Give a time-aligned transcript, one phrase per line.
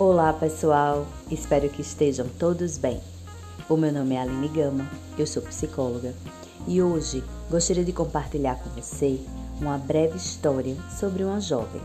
[0.00, 2.98] Olá pessoal, espero que estejam todos bem.
[3.68, 6.14] O meu nome é Aline Gama, eu sou psicóloga
[6.66, 9.20] e hoje gostaria de compartilhar com você
[9.60, 11.82] uma breve história sobre uma jovem.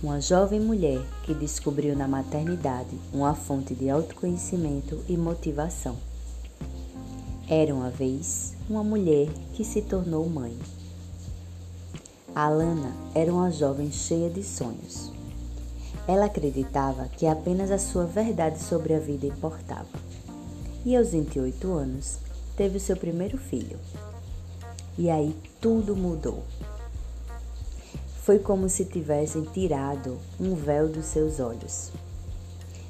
[0.00, 5.96] Uma jovem mulher que descobriu na maternidade uma fonte de autoconhecimento e motivação.
[7.48, 10.56] Era uma vez uma mulher que se tornou mãe.
[12.32, 15.11] Alana era uma jovem cheia de sonhos.
[16.06, 19.86] Ela acreditava que apenas a sua verdade sobre a vida importava.
[20.84, 22.18] E aos 28 anos,
[22.56, 23.78] teve o seu primeiro filho.
[24.98, 26.42] E aí tudo mudou.
[28.22, 31.90] Foi como se tivessem tirado um véu dos seus olhos.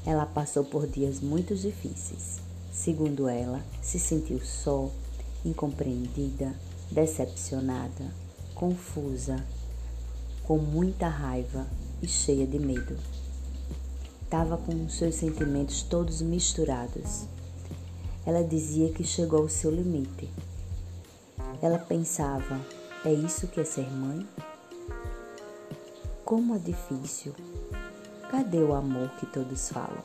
[0.07, 2.39] Ela passou por dias muito difíceis.
[2.73, 4.91] Segundo ela, se sentiu só,
[5.45, 6.55] incompreendida,
[6.91, 8.07] decepcionada,
[8.55, 9.45] confusa,
[10.45, 11.67] com muita raiva
[12.03, 12.99] e cheia de medo.
[14.25, 17.27] Estava com seus sentimentos todos misturados.
[18.27, 20.29] Ela dizia que chegou ao seu limite.
[21.63, 22.61] Ela pensava:
[23.05, 24.27] é isso que é ser mãe?
[26.25, 27.35] Como é difícil.
[28.31, 30.03] Cadê o amor que todos falam?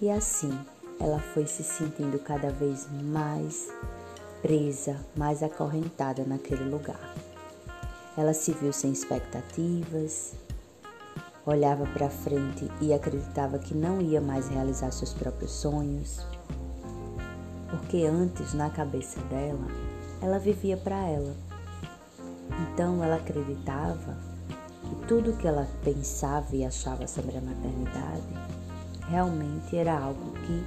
[0.00, 0.52] E assim
[1.00, 3.68] ela foi se sentindo cada vez mais
[4.42, 7.14] presa, mais acorrentada naquele lugar.
[8.16, 10.34] Ela se viu sem expectativas,
[11.44, 16.24] olhava para frente e acreditava que não ia mais realizar seus próprios sonhos.
[17.68, 19.66] Porque antes, na cabeça dela,
[20.22, 21.34] ela vivia para ela.
[22.62, 24.16] Então ela acreditava
[24.82, 28.22] que tudo que ela pensava e achava sobre a maternidade
[29.08, 30.64] realmente era algo que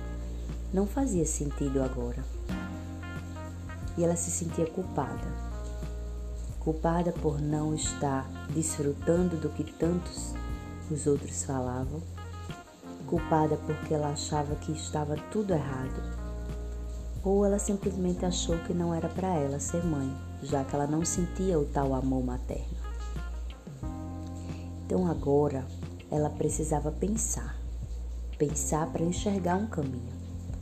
[0.73, 2.23] não fazia sentido agora.
[3.97, 5.46] E ela se sentia culpada
[6.67, 10.33] culpada por não estar desfrutando do que tantos
[10.91, 12.01] os outros falavam,
[13.07, 16.03] culpada porque ela achava que estava tudo errado,
[17.23, 20.13] ou ela simplesmente achou que não era para ela ser mãe,
[20.43, 22.77] já que ela não sentia o tal amor materno.
[24.85, 25.65] Então agora
[26.11, 27.55] ela precisava pensar,
[28.37, 30.17] pensar para enxergar um caminho.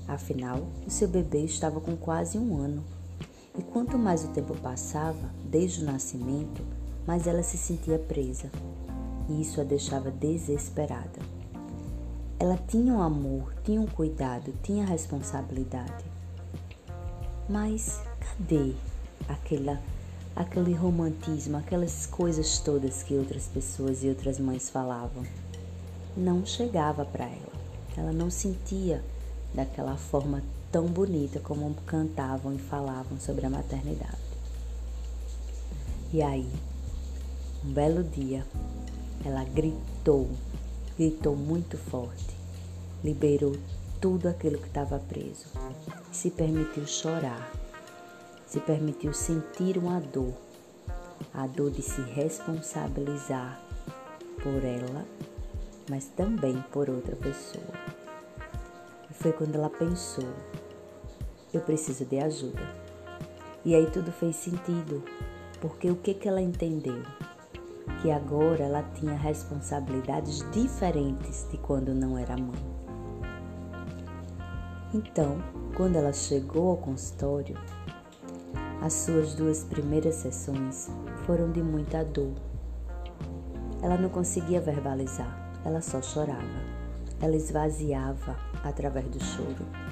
[0.07, 2.94] Afinal, o seu bebê estava com quase um ano
[3.57, 6.61] e quanto mais o tempo passava, desde o nascimento,
[7.07, 8.49] mais ela se sentia presa.
[9.29, 11.19] E isso a deixava desesperada.
[12.37, 16.03] Ela tinha um amor, tinha um cuidado, tinha responsabilidade.
[17.47, 18.73] Mas cadê
[19.29, 19.79] aquela,
[20.35, 25.23] aquele romantismo, aquelas coisas todas que outras pessoas e outras mães falavam?
[26.17, 27.55] Não chegava para ela.
[27.95, 29.01] Ela não sentia
[29.53, 30.43] daquela forma
[30.75, 34.17] tão bonita como cantavam e falavam sobre a maternidade.
[36.11, 36.51] E aí,
[37.63, 38.45] um belo dia,
[39.23, 40.29] ela gritou,
[40.97, 42.35] gritou muito forte,
[43.01, 43.55] liberou
[44.01, 45.45] tudo aquilo que estava preso,
[46.11, 47.49] se permitiu chorar,
[48.45, 50.33] se permitiu sentir uma dor,
[51.33, 53.61] a dor de se responsabilizar
[54.43, 55.05] por ela,
[55.89, 57.73] mas também por outra pessoa.
[59.09, 60.27] E foi quando ela pensou
[61.57, 62.61] eu preciso de ajuda.
[63.63, 65.03] E aí tudo fez sentido,
[65.59, 67.01] porque o que, que ela entendeu?
[68.01, 72.75] Que agora ela tinha responsabilidades diferentes de quando não era mãe.
[74.93, 75.37] Então,
[75.75, 77.57] quando ela chegou ao consultório,
[78.81, 80.89] as suas duas primeiras sessões
[81.25, 82.33] foram de muita dor.
[83.81, 86.75] Ela não conseguia verbalizar, ela só chorava.
[87.21, 89.84] Ela esvaziava através do choro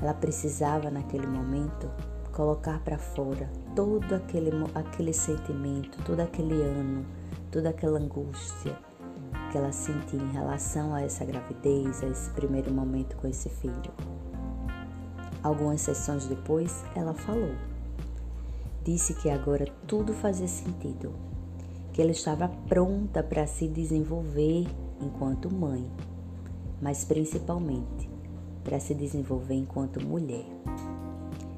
[0.00, 1.90] ela precisava, naquele momento,
[2.32, 7.04] colocar para fora todo aquele, aquele sentimento, todo aquele ano,
[7.50, 8.78] toda aquela angústia
[9.50, 13.92] que ela sentia em relação a essa gravidez, a esse primeiro momento com esse filho.
[15.42, 17.54] Algumas sessões depois, ela falou.
[18.84, 21.12] Disse que agora tudo fazia sentido,
[21.92, 24.66] que ela estava pronta para se desenvolver
[25.00, 25.90] enquanto mãe,
[26.80, 28.08] mas principalmente
[28.64, 30.46] para se desenvolver enquanto mulher.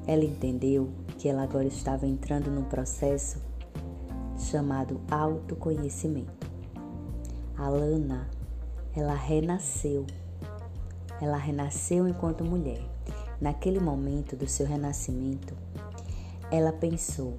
[0.05, 3.41] Ela entendeu que ela agora estava entrando num processo
[4.37, 6.47] chamado autoconhecimento.
[7.57, 8.29] A Lana,
[8.95, 10.05] ela renasceu.
[11.21, 12.81] Ela renasceu enquanto mulher.
[13.39, 15.53] Naquele momento do seu renascimento,
[16.51, 17.37] ela pensou: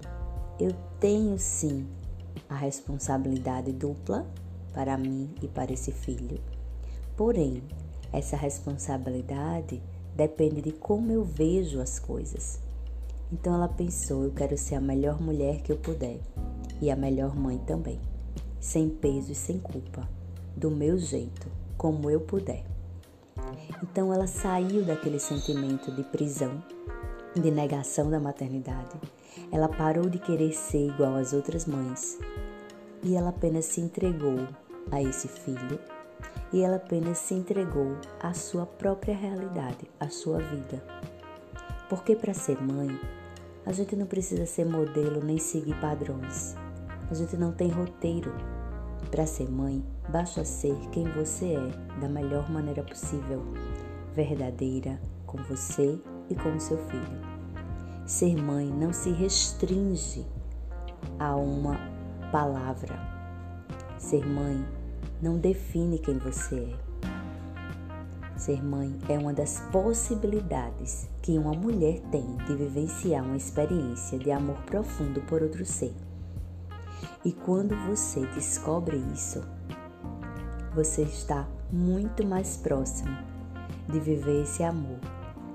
[0.59, 1.87] eu tenho sim
[2.49, 4.27] a responsabilidade dupla
[4.73, 6.41] para mim e para esse filho.
[7.17, 7.63] Porém,
[8.15, 9.83] essa responsabilidade
[10.15, 12.61] depende de como eu vejo as coisas.
[13.33, 16.21] Então ela pensou: eu quero ser a melhor mulher que eu puder
[16.81, 17.99] e a melhor mãe também,
[18.61, 20.09] sem peso e sem culpa.
[20.57, 22.65] do meu jeito, como eu puder.
[23.83, 26.63] Então ela saiu daquele sentimento de prisão,
[27.35, 28.95] de negação da maternidade.
[29.51, 32.21] Ela parou de querer ser igual às outras mães
[33.03, 34.47] e ela apenas se entregou
[34.93, 35.81] a esse filho
[36.55, 40.81] e ela apenas se entregou à sua própria realidade, à sua vida.
[41.89, 42.89] Porque para ser mãe,
[43.67, 46.55] a gente não precisa ser modelo nem seguir padrões.
[47.11, 48.33] A gente não tem roteiro.
[49.11, 53.43] Para ser mãe, basta ser quem você é da melhor maneira possível,
[54.15, 55.99] verdadeira com você
[56.31, 57.21] e com o seu filho.
[58.07, 60.25] Ser mãe não se restringe
[61.19, 61.77] a uma
[62.31, 62.95] palavra.
[63.99, 64.84] Ser mãe
[65.21, 66.95] não define quem você é.
[68.37, 74.31] Ser mãe é uma das possibilidades que uma mulher tem de vivenciar uma experiência de
[74.31, 75.95] amor profundo por outro ser.
[77.25, 79.43] E quando você descobre isso,
[80.75, 83.17] você está muito mais próximo
[83.89, 84.99] de viver esse amor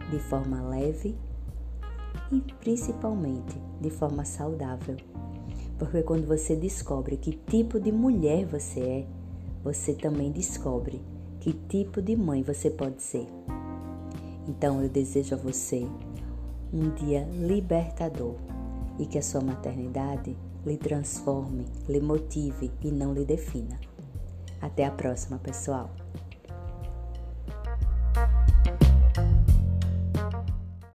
[0.10, 1.16] de forma leve
[2.32, 4.98] e principalmente de forma saudável.
[5.78, 9.08] Porque quando você descobre que tipo de mulher você é,
[9.64, 11.02] você também descobre
[11.40, 13.28] que tipo de mãe você pode ser.
[14.48, 15.88] Então eu desejo a você
[16.74, 18.36] um dia libertador
[18.98, 20.36] e que a sua maternidade
[20.66, 23.80] lhe transforme, lhe motive e não lhe defina.
[24.62, 25.90] Até a próxima, pessoal!